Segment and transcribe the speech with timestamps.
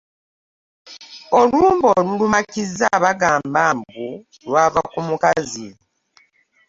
[1.39, 4.07] Olumbe oluluma Kizza bagamba mbu
[4.47, 5.67] lwava ku mukazi.